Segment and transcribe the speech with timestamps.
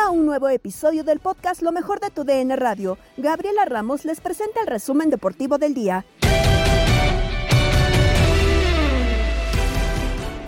[0.00, 2.98] A un nuevo episodio del podcast Lo mejor de tu DN Radio.
[3.16, 6.04] Gabriela Ramos les presenta el resumen deportivo del día.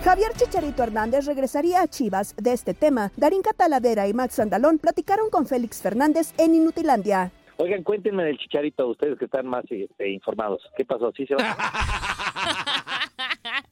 [0.03, 2.35] Javier Chicharito Hernández regresaría a Chivas.
[2.37, 7.31] De este tema, Darín Catalavera y Max Andalón platicaron con Félix Fernández en Inutilandia.
[7.57, 10.61] Oigan, cuéntenme del Chicharito, ustedes que están más este, informados.
[10.77, 11.11] ¿Qué pasó?
[11.15, 11.55] ¿Sí se va?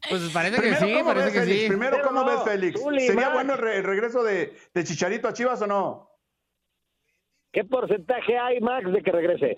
[0.09, 1.61] Pues parece que Primero, sí, ¿cómo parece ves, que Félix?
[1.61, 1.67] sí.
[1.67, 2.81] Primero, Pero ¿cómo no, ves, Félix?
[2.81, 3.33] Zuli, ¿Sería Max.
[3.33, 6.09] bueno el, re- el regreso de, de Chicharito a Chivas o no?
[7.51, 9.57] ¿Qué porcentaje hay, Max, de que regrese?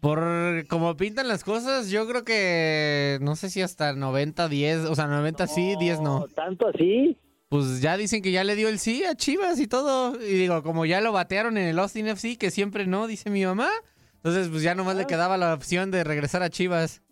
[0.00, 4.94] Por como pintan las cosas, yo creo que no sé si hasta 90, 10, o
[4.94, 6.26] sea, 90 sí, 10 no.
[6.34, 7.18] ¿Tanto así?
[7.48, 10.14] Pues ya dicen que ya le dio el sí a Chivas y todo.
[10.20, 13.44] Y digo, como ya lo batearon en el Austin FC, que siempre no, dice mi
[13.44, 13.70] mamá.
[14.16, 17.02] Entonces, pues ya nomás le quedaba la opción de regresar a Chivas.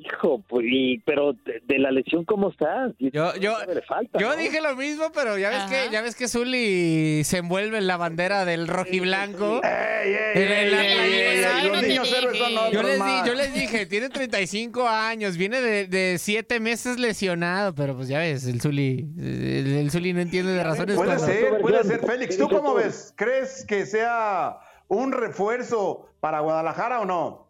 [0.00, 2.90] Hijo, pues, y- pero de, de la lesión, ¿cómo está?
[2.98, 4.36] Yo, yo, Le falta, yo ¿no?
[4.36, 5.68] dije lo mismo, pero ya ves Ajá.
[5.70, 9.60] que, ya ves que Zully se envuelve en la bandera del rojiblanco.
[9.62, 11.30] ¡Ey, ey, En- ey, en la ey, ey, playera.
[11.30, 12.58] ey, Ay, Los no te niños héroes son dije.
[12.60, 16.98] otros Yo les, di- yo les dije, tiene 35 años, viene de, de siete meses
[16.98, 20.96] lesionado, pero pues ya ves, el Zuli, el, el Zuli no entiende de razones.
[20.96, 22.00] Puede como- ser, puede ser.
[22.04, 23.14] Félix, ¿Qué ¿tú cómo ves?
[23.16, 24.58] ¿Crees que sea
[24.88, 27.45] un refuerzo para Guadalajara o no?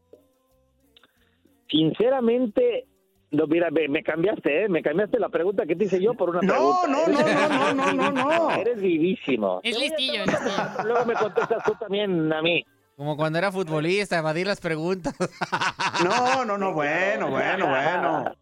[1.71, 2.87] Sinceramente,
[3.31, 4.69] no, mira, me, me cambiaste, ¿eh?
[4.69, 6.87] Me cambiaste la pregunta que te hice yo por una No, pregunta.
[6.89, 8.51] no, no, no, no, no, no, no.
[8.57, 9.61] Eres vivísimo.
[9.63, 10.85] Es listillo, es listillo.
[10.85, 12.65] Luego me contestas tú también a mí.
[12.97, 15.15] Como cuando era futbolista, evadir las preguntas.
[16.05, 18.35] No, no, no, bueno, bueno, bueno.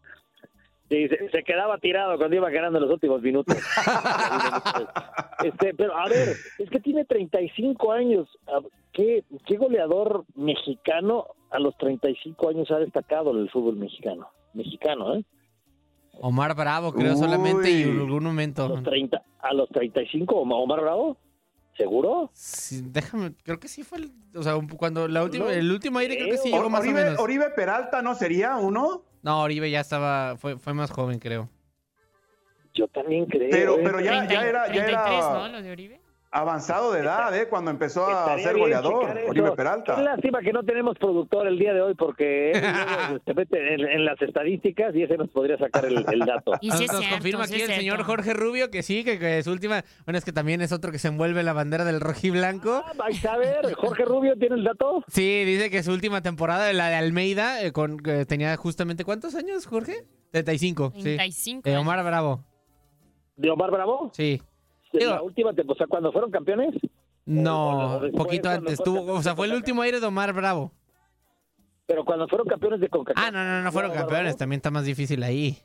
[0.89, 3.55] Sí, se, se quedaba tirado cuando iba ganando los últimos minutos.
[5.43, 8.27] este, pero a ver, es que tiene 35 años.
[8.47, 8.59] A-
[8.91, 14.27] ¿Qué, qué goleador mexicano a los 35 años ha destacado en el fútbol mexicano?
[14.53, 15.25] Mexicano, ¿eh?
[16.21, 17.19] Omar Bravo, creo Uy.
[17.19, 18.69] solamente, y en algún A momento.
[18.69, 21.17] los, 30, a los 35, Omar Omar Bravo.
[21.77, 22.29] ¿Seguro?
[22.31, 25.69] Sí, déjame, creo que sí fue el, o sea, un- cuando la última, No el
[25.69, 26.55] último aire creo que sí creo.
[26.59, 27.19] llegó más o Oribe, menos.
[27.19, 31.49] Oribe Peralta no sería uno, No, Oribe ya estaba, fue, fue más joven, creo.
[32.73, 33.49] Yo también creo.
[33.51, 33.81] pero, ¿eh?
[33.83, 35.45] pero ya, 30 ya era, ya 33, ¿no?
[35.45, 36.01] era Lo de Oribe.
[36.39, 37.47] Avanzado de edad, ¿eh?
[37.49, 39.05] Cuando empezó a ser goleador.
[39.27, 40.01] Oribe Qué Peralta.
[40.01, 42.61] lástima que no tenemos productor el día de hoy porque él
[43.25, 46.51] se mete en, en las estadísticas y ese nos podría sacar el, el dato.
[46.61, 48.03] Y sí es Nos cierto, confirma sí aquí es el señor.
[48.03, 49.83] Jorge Rubio que sí, que, que su última.
[50.05, 52.83] Bueno, es que también es otro que se envuelve en la bandera del rojiblanco.
[52.85, 55.03] Ah, vais a ver, Jorge Rubio tiene el dato.
[55.07, 57.97] Sí, dice que su última temporada, la de Almeida, eh, con,
[58.27, 60.05] tenía justamente ¿cuántos años, Jorge?
[60.31, 60.91] 35.
[60.95, 61.01] sí.
[61.03, 62.07] 35 Eh, Omar años.
[62.07, 62.43] Bravo.
[63.37, 64.11] ¿De Omar Bravo?
[64.13, 64.41] Sí.
[64.99, 66.73] Digo- la última temporada, o sea, cuando fueron campeones.
[67.25, 68.77] No, poquito antes.
[68.83, 70.71] Tuvo, o sea, fue el último aire de Omar Bravo.
[71.87, 73.23] Pero cuando fueron campeones de CONCACAF.
[73.27, 74.37] Ah, no, no, no fueron campeones.
[74.37, 75.57] También está más difícil ahí.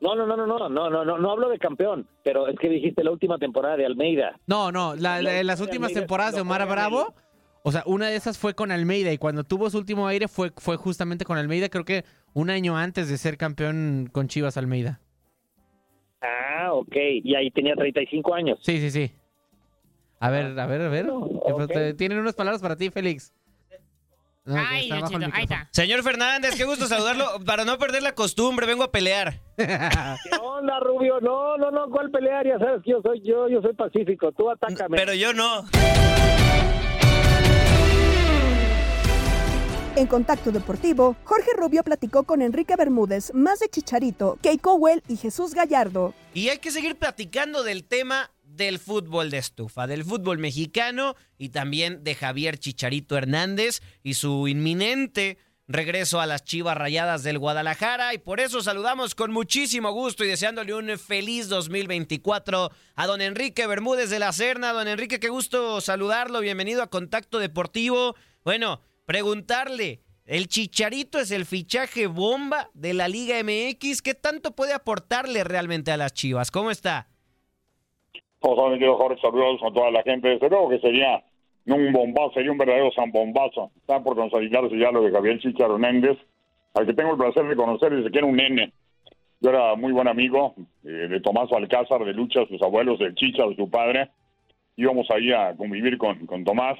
[0.00, 2.70] No, no, no, no, no, no, no, no, no hablo de campeón, pero es que
[2.70, 4.38] dijiste la última temporada de Almeida.
[4.46, 7.14] No, no, la- la- las últimas Almeida temporadas de Omar Bravo,
[7.62, 10.52] o sea, una de esas fue con Almeida y cuando tuvo su último aire fue,
[10.56, 15.00] fue justamente con Almeida, creo que un año antes de ser campeón con Chivas Almeida.
[16.22, 16.94] Ah, ok,
[17.24, 18.58] y ahí tenía 35 años.
[18.62, 19.10] Sí, sí, sí.
[20.18, 21.06] A ver, a ver, a ver.
[21.10, 21.66] ok.
[21.68, 23.32] Te- Tienen unas palabras para ti, Félix.
[24.44, 25.68] No, Ay, está Diosito, ahí está.
[25.70, 27.26] Señor Fernández, qué gusto saludarlo.
[27.46, 29.34] Para no perder la costumbre, vengo a pelear.
[29.56, 29.66] ¿Qué
[30.42, 31.20] onda, Rubio?
[31.20, 32.46] No, no, no, ¿cuál pelear?
[32.46, 34.96] Ya sabes que yo soy yo, yo soy pacífico, tú atácame.
[34.96, 35.64] Pero yo no.
[39.96, 45.16] En Contacto Deportivo, Jorge Rubio platicó con Enrique Bermúdez más de Chicharito, Kay Cowell y
[45.16, 46.14] Jesús Gallardo.
[46.32, 51.48] Y hay que seguir platicando del tema del fútbol de estufa, del fútbol mexicano y
[51.48, 58.14] también de Javier Chicharito Hernández y su inminente regreso a las Chivas Rayadas del Guadalajara
[58.14, 63.66] y por eso saludamos con muchísimo gusto y deseándole un feliz 2024 a don Enrique
[63.66, 64.72] Bermúdez de la Serna.
[64.72, 68.14] Don Enrique, qué gusto saludarlo, bienvenido a Contacto Deportivo.
[68.44, 74.02] Bueno, preguntarle, ¿el Chicharito es el fichaje bomba de la Liga MX?
[74.02, 76.52] ¿Qué tanto puede aportarle realmente a las Chivas?
[76.52, 77.08] ¿Cómo está?
[78.38, 80.28] Hola, mi querido Jorge, saludos a toda la gente.
[80.28, 81.24] Desde luego que sería
[81.66, 83.72] un bombazo, sería un verdadero zambombazo.
[83.80, 86.16] Está por consolidarse ya lo de Javier Chicharo Hernández,
[86.74, 88.72] al que tengo el placer de conocer desde que era un nene.
[89.40, 90.54] Yo era muy buen amigo
[90.84, 94.08] eh, de Tomás Alcázar, de Lucha, sus abuelos, del Chicharo, su padre.
[94.76, 96.78] Íbamos ahí a convivir con, con Tomás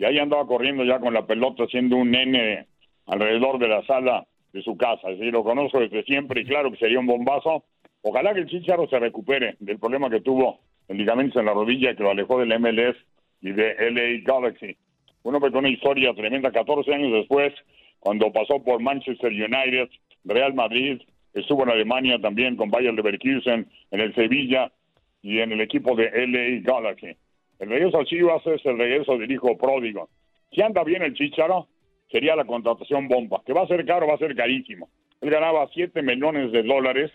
[0.00, 2.66] y ahí andaba corriendo ya con la pelota, siendo un nene
[3.04, 5.08] alrededor de la sala de su casa.
[5.08, 7.64] Así lo conozco desde siempre y claro que sería un bombazo.
[8.00, 11.94] Ojalá que el Chicharo se recupere del problema que tuvo en ligamentos en la rodilla
[11.94, 12.96] que lo alejó del MLS
[13.42, 14.74] y de LA Galaxy.
[15.22, 17.52] Un hombre con una historia tremenda, 14 años después,
[17.98, 19.90] cuando pasó por Manchester United,
[20.24, 21.02] Real Madrid,
[21.34, 24.72] estuvo en Alemania también con Bayer Leverkusen, en el Sevilla
[25.20, 27.18] y en el equipo de LA Galaxy.
[27.60, 30.08] El regreso a Chivas es el regreso del hijo pródigo.
[30.50, 31.68] Si anda bien el Chicharo,
[32.10, 34.88] sería la contratación bomba, que va a ser caro, va a ser carísimo.
[35.20, 37.12] Él ganaba 7 millones de dólares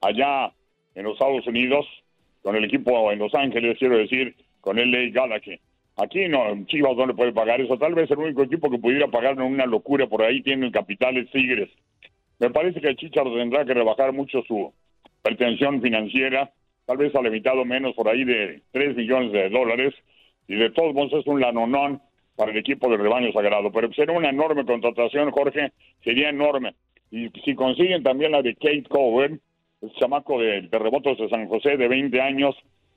[0.00, 0.52] allá
[0.94, 1.86] en los Estados Unidos,
[2.42, 5.60] con el equipo en Los Ángeles, quiero decir, con el LA Galaxy.
[5.96, 7.76] Aquí no, Chivas no le puede pagar eso.
[7.78, 11.18] Tal vez el único equipo que pudiera pagarle una locura por ahí tiene el capital
[11.18, 11.70] es Tigres.
[12.38, 14.72] Me parece que el Chicharo tendrá que rebajar mucho su
[15.22, 16.50] pretensión financiera,
[16.86, 19.94] tal vez ha limitado menos por ahí de 3 millones de dólares,
[20.48, 22.00] y de todos modos es un lanonón
[22.36, 23.70] para el equipo del rebaño sagrado.
[23.72, 25.72] Pero será una enorme contratación, Jorge,
[26.02, 26.74] sería enorme.
[27.10, 29.40] Y si consiguen también la de Kate Cowen,
[29.80, 32.56] el chamaco de terremotos de San José de 20 años,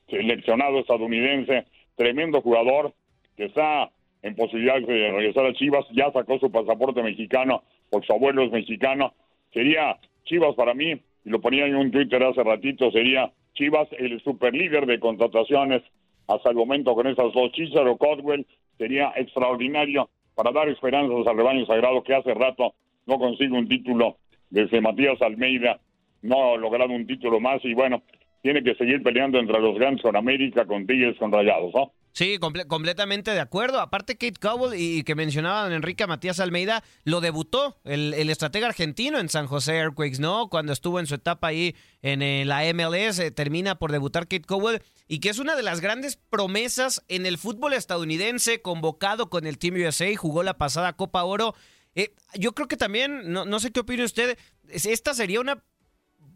[0.09, 2.93] seleccionado estadounidense, tremendo jugador
[3.35, 3.91] que está
[4.23, 8.51] en posibilidad de regresar a Chivas, ya sacó su pasaporte mexicano, porque su abuelo es
[8.51, 9.13] mexicano.
[9.53, 14.21] Sería Chivas para mí, y lo ponía en un Twitter hace ratito, sería Chivas el
[14.21, 15.81] superlíder de contrataciones
[16.27, 18.45] hasta el momento con esas dos, Chicharo Codwell,
[18.77, 22.75] sería extraordinario para dar esperanzas al rebaño sagrado que hace rato
[23.07, 24.17] no consigue un título
[24.49, 25.79] desde Matías Almeida,
[26.21, 28.03] no ha logrado un título más y bueno,
[28.43, 31.91] tiene que seguir peleando entre los grandes con América, con Tigres, con Rayados, ¿no?
[32.17, 33.79] Sí, comple- completamente de acuerdo.
[33.79, 38.65] Aparte, Kate Cowell y que mencionaba don Enrique Matías Almeida, lo debutó el, el estratega
[38.65, 40.49] argentino en San José Earthquakes, ¿no?
[40.49, 44.41] Cuando estuvo en su etapa ahí en eh, la MLS, eh, termina por debutar Kate
[44.47, 49.45] Cowell y que es una de las grandes promesas en el fútbol estadounidense, convocado con
[49.45, 51.53] el Team USA, jugó la pasada Copa Oro.
[51.93, 54.39] Eh, yo creo que también, no, no sé qué opine usted,
[54.69, 55.63] es- esta sería una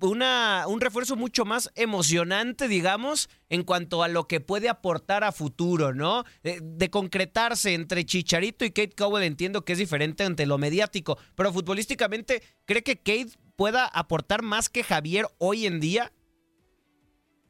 [0.01, 5.31] una, un refuerzo mucho más emocionante, digamos, en cuanto a lo que puede aportar a
[5.31, 6.24] futuro, ¿no?
[6.43, 11.17] De, de concretarse entre Chicharito y Kate Cowell entiendo que es diferente ante lo mediático,
[11.36, 16.12] pero futbolísticamente, ¿cree que Kate pueda aportar más que Javier hoy en día?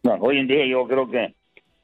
[0.04, 1.36] Hoy en día yo creo que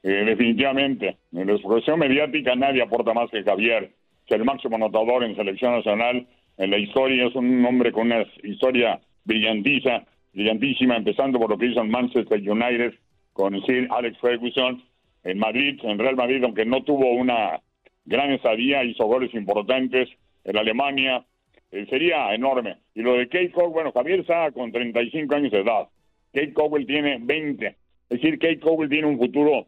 [0.02, 3.92] eh, definitivamente en la expresión mediática nadie aporta más que Javier,
[4.26, 8.24] que el máximo anotador en selección nacional en la historia, es un hombre con una
[8.42, 10.04] historia brillantiza,
[10.38, 12.94] brillantísima, empezando por lo que hizo en Manchester United
[13.32, 14.80] con Sir Alex Ferguson,
[15.24, 17.60] en Madrid, en Real Madrid, aunque no tuvo una
[18.04, 20.08] gran estadía, hizo goles importantes,
[20.44, 21.24] en Alemania,
[21.72, 22.76] eh, sería enorme.
[22.94, 25.88] Y lo de Kate Cowell, bueno, Javier está con 35 años de edad,
[26.32, 27.76] Kate Cowell tiene 20, es
[28.08, 29.66] decir, Kate Cowell tiene un futuro,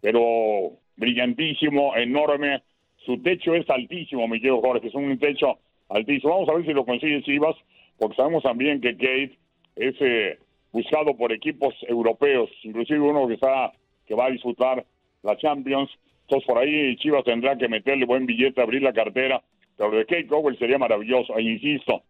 [0.00, 2.64] pero brillantísimo, enorme,
[2.96, 5.58] su techo es altísimo, mi querido Jorge, es un techo
[5.88, 6.32] altísimo.
[6.32, 7.54] Vamos a ver si lo consigue Chivas,
[7.96, 9.38] porque sabemos también que Kate
[9.76, 10.38] es eh,
[10.72, 13.72] buscado por equipos europeos, inclusive uno que está
[14.06, 14.84] que va a disputar
[15.22, 15.90] la Champions.
[16.22, 19.42] Entonces por ahí Chivas tendrá que meterle buen billete, abrir la cartera.
[19.76, 21.36] Pero de Kate Cowell sería maravilloso.
[21.36, 22.02] E insisto,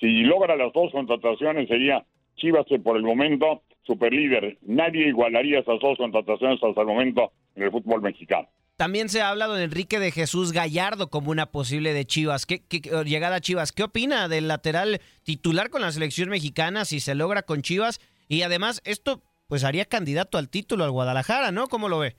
[0.00, 2.04] si logra las dos contrataciones sería
[2.36, 4.58] Chivas por el momento superlíder.
[4.62, 8.48] Nadie igualaría esas dos contrataciones hasta el momento en el fútbol mexicano.
[8.76, 12.46] También se ha hablado de Enrique de Jesús Gallardo como una posible de Chivas.
[12.46, 13.70] ¿Qué, qué- llegada a Chivas?
[13.72, 18.00] ¿Qué opina del lateral titular con la selección mexicana si se logra con Chivas?
[18.28, 21.66] Y además, esto pues haría candidato al título al Guadalajara, ¿no?
[21.68, 22.16] ¿Cómo lo ve?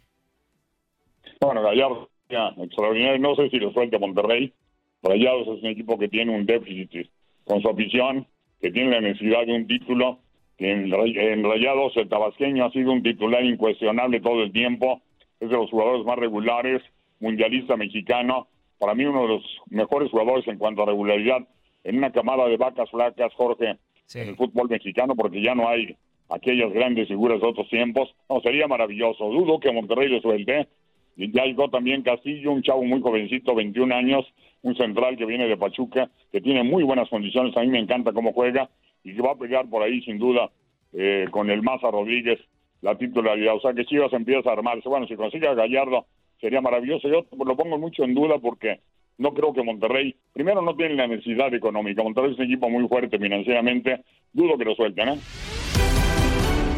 [1.42, 3.20] Bueno, Gallardo, ya, extraordinario.
[3.20, 4.54] No sé si lo suelte a Monterrey.
[5.02, 7.10] Rayados es un equipo que tiene un déficit
[7.44, 8.28] con su afición,
[8.62, 10.20] que tiene la necesidad de un título.
[10.60, 15.02] En, en Rayados, el tabasqueño ha sido un titular incuestionable todo el tiempo.
[15.44, 16.82] Es de los jugadores más regulares,
[17.20, 18.48] mundialista mexicano.
[18.80, 21.46] Para mí, uno de los mejores jugadores en cuanto a regularidad
[21.84, 23.78] en una camada de vacas flacas, Jorge,
[24.16, 25.98] en el fútbol mexicano, porque ya no hay
[26.30, 28.16] aquellas grandes figuras de otros tiempos.
[28.30, 29.26] No, sería maravilloso.
[29.26, 30.70] Dudo que Monterrey lo suelte.
[31.18, 34.26] Y ya llegó también Castillo, un chavo muy jovencito, 21 años,
[34.62, 37.58] un central que viene de Pachuca, que tiene muy buenas condiciones.
[37.58, 38.70] A mí me encanta cómo juega
[39.04, 40.52] y que va a pelear por ahí, sin duda,
[40.94, 42.40] eh, con el Maza Rodríguez
[42.84, 43.56] la titularidad.
[43.56, 44.88] O sea que Chivas empieza a armarse.
[44.88, 46.06] Bueno, si consigue a Gallardo,
[46.40, 47.08] sería maravilloso.
[47.08, 48.82] Yo lo pongo mucho en duda porque
[49.18, 52.04] no creo que Monterrey, primero, no tiene la necesidad económica.
[52.04, 54.04] Monterrey es un equipo muy fuerte financieramente.
[54.34, 55.18] Dudo que lo suelten, ¿eh?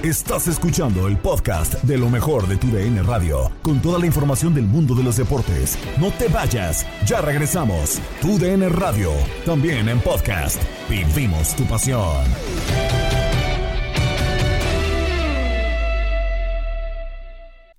[0.03, 4.53] Estás escuchando el podcast de lo mejor de tu DN Radio, con toda la información
[4.53, 5.79] del mundo de los deportes.
[5.99, 7.99] No te vayas, ya regresamos.
[8.21, 9.09] Tu DN Radio,
[9.43, 10.61] también en podcast.
[10.87, 12.84] Vivimos tu pasión.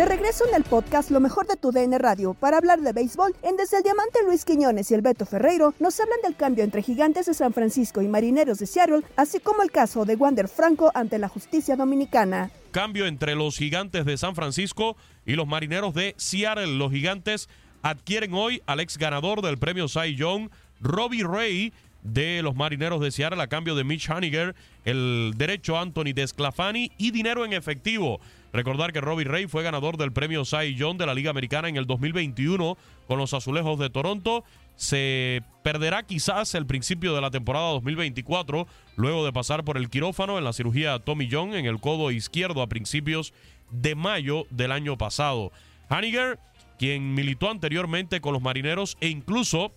[0.00, 3.36] De regreso en el podcast Lo mejor de tu DN Radio para hablar de béisbol,
[3.42, 6.80] en Desde el Diamante Luis Quiñones y el Beto Ferreiro nos hablan del cambio entre
[6.80, 10.90] Gigantes de San Francisco y Marineros de Seattle, así como el caso de Wander Franco
[10.94, 12.50] ante la justicia dominicana.
[12.70, 14.96] Cambio entre los gigantes de San Francisco
[15.26, 16.78] y los marineros de Seattle.
[16.78, 17.50] Los gigantes
[17.82, 20.48] adquieren hoy al ex ganador del premio Cy Young,
[20.80, 24.54] Robbie Ray, de los marineros de Seattle a cambio de Mitch Haniger,
[24.84, 28.20] el derecho Anthony Desclafani y dinero en efectivo.
[28.52, 31.76] Recordar que Robbie Ray fue ganador del premio Cy Young de la Liga Americana en
[31.76, 32.76] el 2021
[33.06, 34.44] con los Azulejos de Toronto.
[34.76, 38.66] Se perderá quizás el principio de la temporada 2024
[38.96, 42.62] luego de pasar por el quirófano en la cirugía Tommy John en el codo izquierdo
[42.62, 43.32] a principios
[43.70, 45.52] de mayo del año pasado.
[45.88, 46.38] Haniger,
[46.78, 49.72] quien militó anteriormente con los marineros e incluso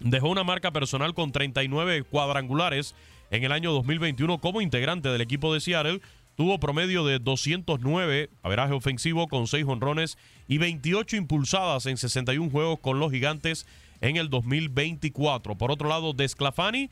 [0.00, 2.94] dejó una marca personal con 39 cuadrangulares
[3.30, 6.00] en el año 2021 como integrante del equipo de Seattle.
[6.36, 10.16] Tuvo promedio de 209, averaje ofensivo con 6 honrones
[10.48, 13.66] y 28 impulsadas en 61 juegos con los gigantes
[14.00, 15.56] en el 2024.
[15.56, 16.88] Por otro lado, Desclafani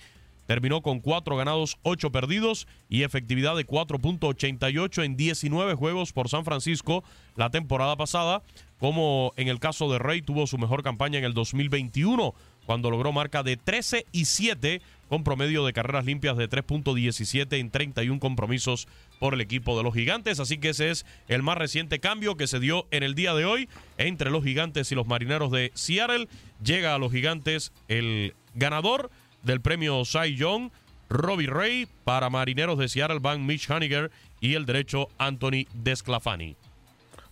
[0.47, 6.45] terminó con 4 ganados, 8 perdidos y efectividad de 4.88 en 19 juegos por San
[6.45, 7.05] Francisco
[7.37, 8.43] la temporada pasada.
[8.79, 12.35] Como en el caso de Rey, tuvo su mejor campaña en el 2021
[12.69, 17.71] cuando logró marca de 13 y 7 con promedio de carreras limpias de 3.17 en
[17.71, 20.39] 31 compromisos por el equipo de los gigantes.
[20.39, 23.47] Así que ese es el más reciente cambio que se dio en el día de
[23.47, 26.29] hoy entre los gigantes y los marineros de Seattle.
[26.63, 29.11] Llega a los gigantes el ganador
[29.43, 30.71] del premio Cy Young,
[31.09, 31.89] Robbie Ray.
[32.05, 34.11] Para marineros de Seattle van Mitch Haniger
[34.43, 36.55] y el derecho Anthony Desclafani.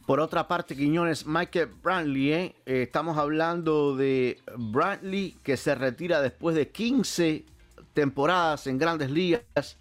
[0.06, 2.54] Por otra parte, Quiñones, Michael Brantley, ¿eh?
[2.64, 7.44] Eh, estamos hablando de Brantley que se retira después de 15
[7.92, 9.76] temporadas en grandes ligas.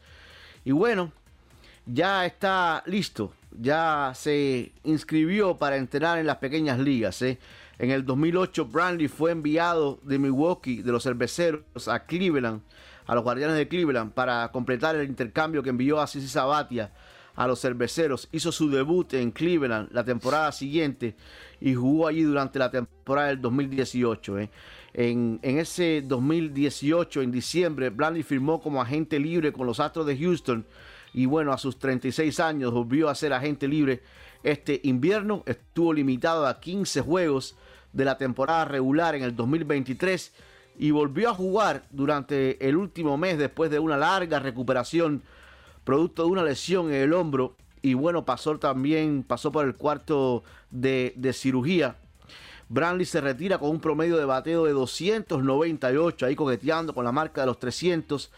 [0.63, 1.12] Y bueno,
[1.86, 7.22] ya está listo, ya se inscribió para entrenar en las pequeñas ligas.
[7.22, 7.38] ¿eh?
[7.77, 12.63] En el 2008, Brantley fue enviado de Milwaukee, de los cerveceros, a Cleveland,
[13.05, 16.89] a los guardianes de Cleveland, para completar el intercambio que envió a Sisi Sabatia
[17.36, 18.27] a los cerveceros.
[18.32, 21.15] Hizo su debut en Cleveland la temporada siguiente
[21.62, 24.39] y jugó allí durante la temporada del 2018.
[24.39, 24.50] ¿eh?
[24.94, 30.18] En, en, ese 2018, en diciembre, Bradley firmó como agente libre con los Astros de
[30.18, 30.65] Houston
[31.13, 34.01] y bueno, a sus 36 años volvió a ser agente libre
[34.44, 35.44] este invierno.
[35.46, 37.56] Estuvo limitado a 15 juegos
[37.94, 40.34] de la temporada regular en el 2023
[40.77, 45.24] y volvió a jugar durante el último mes después de una larga recuperación
[45.86, 50.44] producto de una lesión en el hombro y bueno, pasó también, pasó por el cuarto
[50.72, 51.98] de, cirugía.
[52.68, 57.42] Brantley se retira con un promedio de bateo de 298, ahí coqueteando con la marca
[57.42, 58.32] de los 300.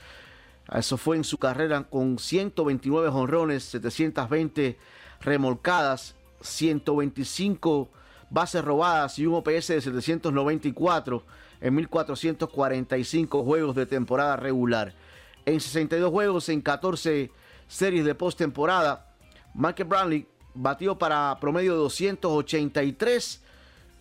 [0.76, 4.78] Eso fue en su carrera con 129 jonrones, 720
[5.22, 7.90] remolcadas, 125
[8.30, 11.24] bases robadas y un OPS de 794
[11.62, 14.94] en 1445 juegos de temporada regular.
[15.48, 17.32] En 62 juegos en 14
[17.70, 19.16] series de postemporada,
[19.54, 23.42] Michael Brantley batió para promedio de 283,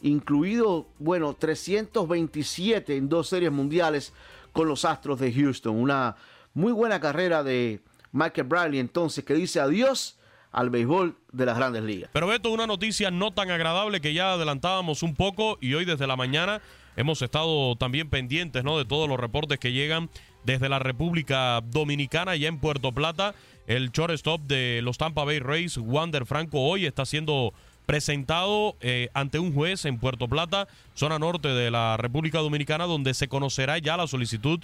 [0.02, 4.12] incluido, bueno, 327 en dos series mundiales
[4.52, 5.76] con los Astros de Houston.
[5.76, 6.16] Una
[6.52, 10.18] muy buena carrera de Michael Brantley entonces que dice adiós
[10.50, 12.10] al béisbol de las grandes ligas.
[12.12, 16.08] Pero Beto, una noticia no tan agradable que ya adelantábamos un poco y hoy desde
[16.08, 16.60] la mañana
[16.96, 18.78] hemos estado también pendientes ¿no?
[18.78, 20.10] de todos los reportes que llegan
[20.46, 23.34] desde la República Dominicana, ya en Puerto Plata.
[23.66, 27.52] El shortstop de los Tampa Bay Rays, Wander Franco, hoy está siendo
[27.84, 33.12] presentado eh, ante un juez en Puerto Plata, zona norte de la República Dominicana, donde
[33.14, 34.60] se conocerá ya la solicitud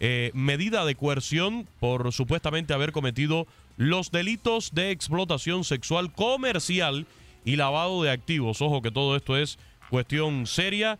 [0.00, 7.06] eh, medida de coerción por supuestamente haber cometido los delitos de explotación sexual comercial
[7.44, 8.62] y lavado de activos.
[8.62, 9.58] Ojo que todo esto es
[9.90, 10.98] cuestión seria.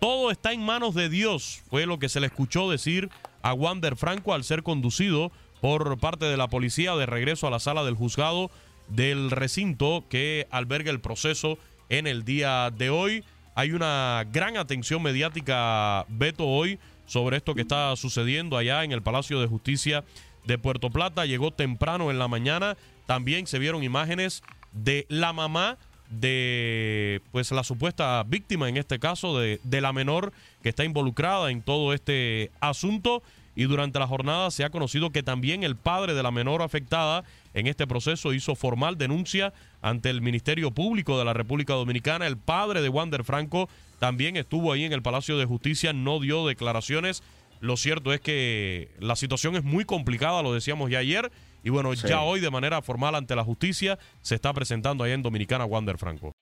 [0.00, 3.10] Todo está en manos de Dios, fue lo que se le escuchó decir
[3.42, 5.30] a Wander Franco al ser conducido
[5.60, 8.50] por parte de la policía de regreso a la sala del juzgado
[8.88, 11.58] del recinto que alberga el proceso
[11.90, 13.24] en el día de hoy.
[13.54, 19.02] Hay una gran atención mediática, Beto, hoy sobre esto que está sucediendo allá en el
[19.02, 20.04] Palacio de Justicia
[20.46, 21.26] de Puerto Plata.
[21.26, 22.78] Llegó temprano en la mañana.
[23.04, 24.42] También se vieron imágenes
[24.72, 25.76] de la mamá
[26.10, 31.50] de pues la supuesta víctima en este caso de, de la menor que está involucrada
[31.50, 33.22] en todo este asunto
[33.56, 37.24] y durante la jornada se ha conocido que también el padre de la menor afectada
[37.52, 39.52] en este proceso hizo formal denuncia
[39.82, 42.26] ante el Ministerio Público de la República Dominicana.
[42.26, 46.46] El padre de Wander Franco también estuvo ahí en el Palacio de Justicia, no dio
[46.46, 47.22] declaraciones.
[47.60, 51.30] Lo cierto es que la situación es muy complicada, lo decíamos ya ayer.
[51.62, 52.08] Y bueno, Sí.
[52.08, 55.98] ya hoy de manera formal ante la justicia se está presentando allá en Dominicana Wander
[55.98, 56.32] Franco.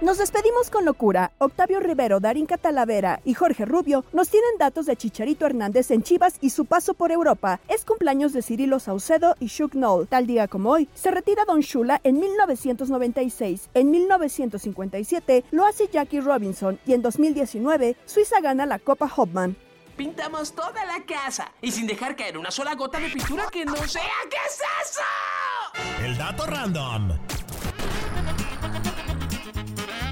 [0.00, 1.32] Nos despedimos con locura.
[1.38, 6.38] Octavio Rivero, Darín Catalavera y Jorge Rubio nos tienen datos de Chicharito Hernández en Chivas
[6.40, 7.60] y su paso por Europa.
[7.68, 10.06] Es cumpleaños de Cirilo Saucedo y Chuck Noll.
[10.06, 13.68] Tal día como hoy, se retira Don Shula en 1996.
[13.74, 19.56] En 1957 lo hace Jackie Robinson y en 2019 Suiza gana la Copa Hopman.
[19.98, 23.74] Pintamos toda la casa y sin dejar caer una sola gota de pintura que no
[23.88, 24.04] sea.
[24.30, 26.04] ¿Qué es eso?
[26.04, 27.18] El dato random.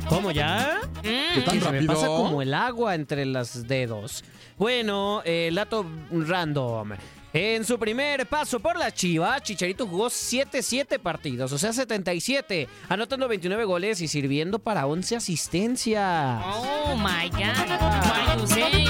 [0.09, 0.81] ¿Cómo ya?
[1.03, 1.94] ¿Qué tan que se me rápido?
[1.94, 4.25] pasa como el agua entre los dedos.
[4.59, 6.94] Bueno, eh, el dato random.
[7.33, 13.29] En su primer paso por la Chivas, Chicharito jugó 7-7 partidos, o sea, 77, anotando
[13.29, 16.43] 29 goles y sirviendo para 11 asistencias.
[16.47, 18.47] Oh my God.
[18.47, 18.87] Say?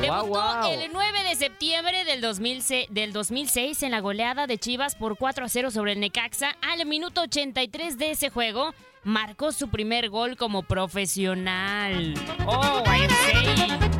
[0.00, 0.70] Debutó wow.
[0.70, 5.44] el 9 de septiembre del 2006, del 2006 en la goleada de Chivas por 4
[5.44, 6.56] a 0 sobre el Necaxa.
[6.62, 12.14] Al minuto 83 de ese juego, marcó su primer gol como profesional.
[12.46, 13.97] Oh, I say.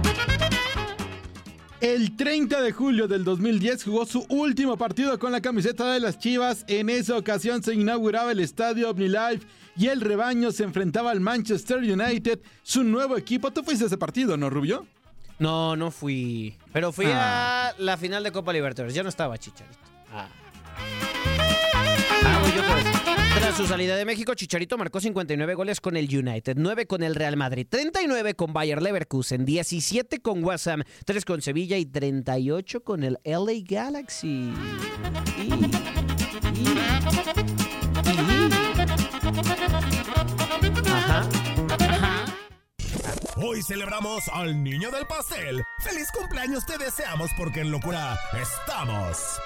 [1.81, 6.19] El 30 de julio del 2010 jugó su último partido con la camiseta de las
[6.19, 6.64] Chivas.
[6.67, 11.79] En esa ocasión se inauguraba el estadio OmniLife y el rebaño se enfrentaba al Manchester
[11.79, 13.53] United, su nuevo equipo.
[13.53, 14.87] ¿Tú fuiste a ese partido, no, Rubio?
[15.38, 16.57] No, no fui.
[16.73, 17.69] Pero fui Ah.
[17.69, 18.93] a la final de Copa Libertadores.
[18.95, 19.79] Ya no estaba Chicharito.
[20.12, 20.27] Ah.
[20.29, 20.48] Ah,
[23.49, 27.15] Tras su salida de México, Chicharito marcó 59 goles con el United, 9 con el
[27.15, 33.05] Real Madrid, 39 con Bayer Leverkusen, 17 con Wassam, 3 con Sevilla y 38 con
[33.05, 34.53] el LA Galaxy.
[43.37, 45.63] Hoy celebramos al niño del pastel.
[45.83, 49.41] ¡Feliz cumpleaños te deseamos porque en locura estamos!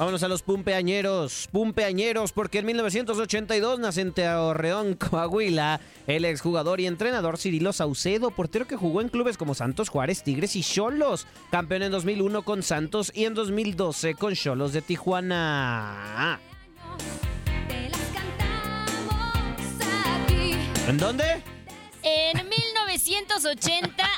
[0.00, 6.86] Vámonos a los pumpeañeros, pumpeañeros, porque en 1982 nace en Torreón, Coahuila, el exjugador y
[6.86, 11.82] entrenador Cirilo Saucedo, portero que jugó en clubes como Santos Juárez, Tigres y Cholos, campeón
[11.82, 16.40] en 2001 con Santos y en 2012 con Cholos de Tijuana.
[20.88, 21.42] ¿En dónde?
[22.02, 24.08] En 1980,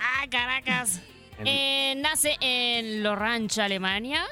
[0.00, 1.00] ah, Caracas,
[1.44, 4.24] eh, nace en Loranch, Alemania.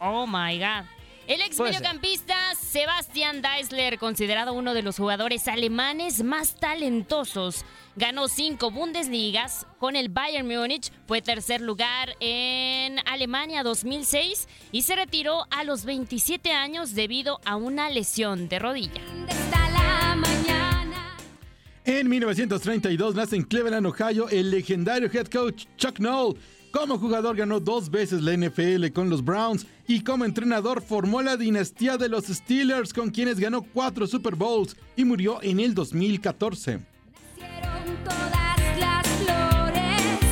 [0.00, 0.84] Oh my God.
[1.26, 1.82] El ex Puede ser.
[1.82, 7.64] mediocampista Sebastian Deisler, considerado uno de los jugadores alemanes más talentosos,
[7.96, 14.94] ganó cinco Bundesligas con el Bayern Múnich, fue tercer lugar en Alemania 2006 y se
[14.94, 19.00] retiró a los 27 años debido a una lesión de rodilla.
[21.86, 26.36] En 1932 nace en Cleveland, Ohio, el legendario head coach Chuck Noll.
[26.72, 31.36] Como jugador ganó dos veces la NFL con los Browns y como entrenador formó la
[31.36, 36.80] dinastía de los Steelers con quienes ganó cuatro Super Bowls y murió en el 2014.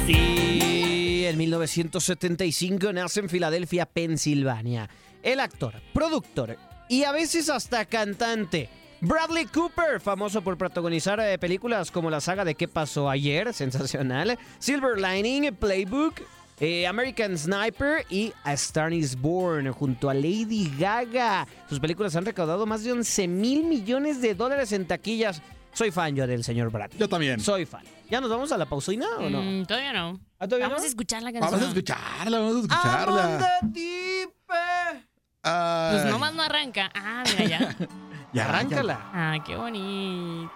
[0.09, 4.91] Y en 1975 nace en Filadelfia, Pensilvania.
[5.23, 8.69] El actor, productor y a veces hasta cantante.
[9.07, 13.53] Bradley Cooper, famoso por protagonizar eh, películas como la saga de ¿Qué pasó ayer?
[13.55, 14.39] Sensacional.
[14.59, 16.23] Silver Lining, Playbook,
[16.59, 21.47] eh, American Sniper y A Star is Born junto a Lady Gaga.
[21.69, 25.43] Sus películas han recaudado más de 11 mil millones de dólares en taquillas.
[25.75, 26.99] Soy fan yo del señor Bradley.
[26.99, 27.41] Yo también.
[27.41, 27.85] Soy fan.
[28.09, 29.43] ¿Ya nos vamos a la pausina o no?
[29.43, 30.19] Mm, todavía no.
[30.39, 30.85] ¿Ah, todavía Vamos no?
[30.85, 31.51] a escuchar la canción.
[31.51, 33.25] Vamos a escucharla, vamos a escucharla.
[33.25, 35.05] Amanda Deepe.
[35.43, 35.99] Ay.
[35.99, 36.91] Pues nomás no arranca.
[36.95, 37.77] Ah, mira ya.
[38.35, 38.99] Ya, Arráncala.
[39.13, 40.51] Ah, qué bonito.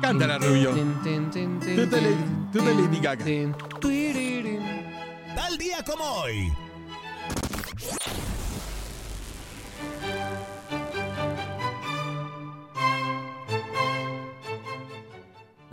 [0.00, 0.72] Cántala, Rubio.
[0.72, 2.16] Tú te le,
[2.52, 3.24] tú te Lady Gaga.
[5.36, 6.52] Tal día como hoy.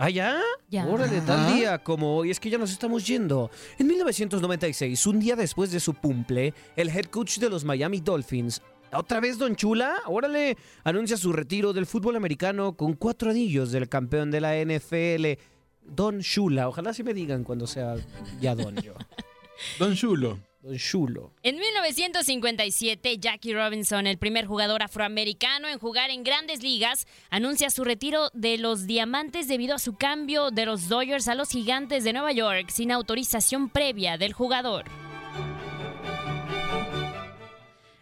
[0.01, 0.39] ¿Ah, ya?
[0.69, 0.85] Ya.
[0.85, 2.31] Órale, tal día como hoy.
[2.31, 3.51] Es que ya nos estamos yendo.
[3.77, 8.61] En 1996, un día después de su cumple, el head coach de los Miami Dolphins,
[8.93, 13.89] otra vez Don Chula, órale, anuncia su retiro del fútbol americano con cuatro anillos del
[13.89, 15.41] campeón de la NFL.
[15.81, 17.95] Don Chula, ojalá sí me digan cuando sea
[18.39, 18.93] ya Don yo.
[19.79, 20.39] Don Chulo.
[20.61, 21.33] Don Chulo.
[21.41, 27.85] En 1957, Jackie Robinson, el primer jugador afroamericano en jugar en grandes ligas, anuncia su
[27.85, 32.11] retiro de los Diamantes debido a su cambio de los Dodgers a los Gigantes de
[32.11, 34.85] Nueva York sin autorización previa del jugador.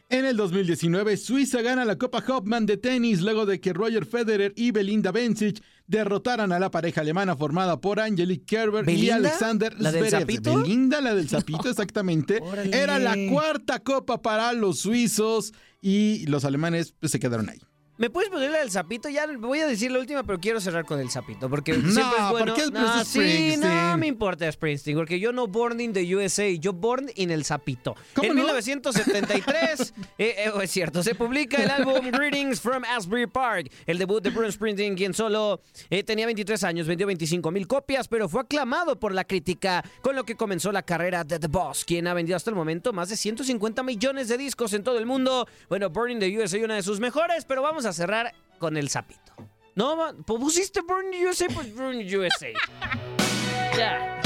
[0.10, 4.54] En el 2019, Suiza gana la Copa Hopman de tenis luego de que Roger Federer
[4.56, 9.10] y Belinda Bencic derrotaran a la pareja alemana formada por Angelique Kerber y.
[9.10, 10.22] Alexander ¿La del Zverev.
[10.22, 10.62] sapito?
[10.62, 12.40] Belinda, la del sapito, exactamente.
[12.42, 12.78] Órale.
[12.78, 17.60] Era la cuarta copa para los suizos y los alemanes pues, se quedaron ahí.
[17.98, 19.10] ¿Me puedes poner la del sapito?
[19.10, 21.50] Ya voy a decir la última, pero quiero cerrar con el sapito.
[21.50, 22.54] Porque No, siempre es bueno.
[22.54, 24.96] ¿por qué no, sí, no me importa Springsteen.
[24.96, 27.96] Porque yo no born in the USA, yo born in el sapito.
[28.14, 28.44] ¿Cómo en no?
[28.44, 33.72] 1973, eh, eh, es cierto, se publica el álbum Greetings from Asbury Park.
[33.88, 38.08] El debut de Bruce Springsteen, quien solo eh, tenía 23 años, vendió 25 mil copias,
[38.08, 41.84] pero fue aclamado por la crítica, con lo que comenzó la carrera de The Boss,
[41.84, 45.08] quien ha vendido hasta el momento más de 150 millones de discos en todo el
[45.08, 45.48] mundo.
[45.68, 48.90] Bueno, Born in the USA, una de sus mejores, pero vamos a cerrar con el
[48.90, 49.34] sapito.
[49.76, 49.96] No,
[50.26, 52.48] pues pusiste the USA, pues the USA.
[53.78, 54.22] ya.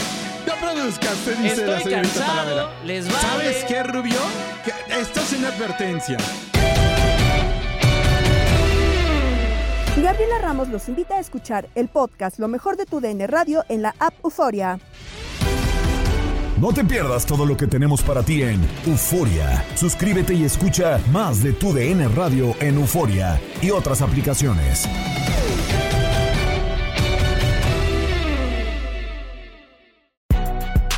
[0.47, 2.84] No produzcas, te dice la señorita cansado, Talavera.
[2.86, 3.19] les vale.
[3.19, 4.19] ¿Sabes qué, Rubio?
[4.63, 6.17] Que esto es una advertencia.
[10.02, 13.82] Gabriela Ramos los invita a escuchar el podcast Lo mejor de tu DN Radio en
[13.84, 14.80] la app Euforia.
[16.60, 19.66] No te pierdas todo lo que tenemos para ti en Euforia.
[19.76, 24.88] Suscríbete y escucha más de tu DN Radio en Euforia y otras aplicaciones.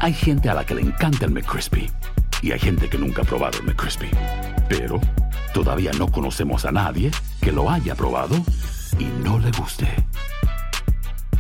[0.02, 1.90] Hay gente a la que le encanta el McCrispy
[2.42, 4.10] y hay gente que nunca ha probado el McCrispy.
[4.68, 5.00] Pero
[5.54, 8.36] todavía no conocemos a nadie que lo haya probado
[9.00, 9.88] y no le guste.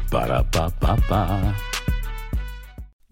[0.09, 1.53] Para pa pa pa.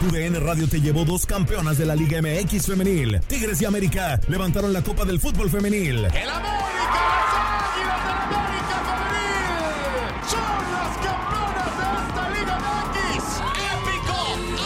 [0.00, 3.20] Tu DN Radio te llevó dos campeonas de la Liga MX femenil.
[3.26, 6.04] Tigres y América levantaron la Copa del Fútbol femenil.
[6.04, 7.34] ¡El América, las
[7.66, 10.06] Águilas del América Femenil!
[10.30, 13.24] ¡Son las campeonas de esta Liga MX!
[13.74, 14.18] ¡Épico!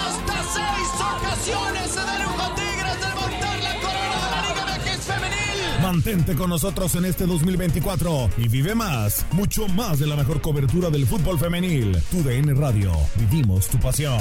[0.04, 5.00] ¡Hasta seis ocasiones se dieron con Tigres de levantar la corona de la Liga MX
[5.06, 5.80] Femenil!
[5.82, 10.90] Mantente con nosotros en este 2024 y vive más, mucho más de la mejor cobertura
[10.90, 11.96] del fútbol femenil.
[12.10, 14.20] Tu DN Radio, vivimos tu pasión.